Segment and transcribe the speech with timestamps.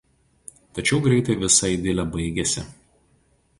[0.77, 2.67] Tačiau greitai visa idilė baigėsi.